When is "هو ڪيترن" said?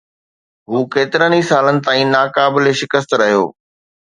0.69-1.33